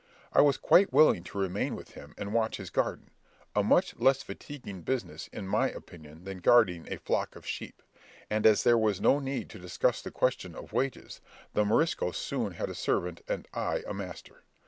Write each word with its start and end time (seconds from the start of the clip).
I 0.33 0.41
was 0.41 0.57
quite 0.57 0.91
willing 0.91 1.23
to 1.25 1.37
remain 1.37 1.75
with 1.75 1.91
him 1.91 2.15
and 2.17 2.33
watch 2.33 2.57
his 2.57 2.71
garden,—a 2.71 3.61
much 3.61 3.95
less 3.97 4.23
fatiguing 4.23 4.81
business 4.81 5.27
in 5.27 5.47
my 5.47 5.69
opinion 5.69 6.23
than 6.23 6.39
guarding 6.39 6.91
a 6.91 6.97
flock 6.97 7.35
of 7.35 7.45
sheep; 7.45 7.83
and 8.27 8.47
as 8.47 8.63
there 8.63 8.79
was 8.79 8.99
no 8.99 9.19
need 9.19 9.47
to 9.51 9.59
discuss 9.59 10.01
the 10.01 10.09
question 10.09 10.55
of 10.55 10.73
wages, 10.73 11.21
the 11.53 11.65
Morisco 11.65 12.09
soon 12.09 12.53
had 12.53 12.67
a 12.71 12.73
servant 12.73 13.21
and 13.27 13.47
I 13.53 13.83
a 13.87 13.93
master. 13.93 14.41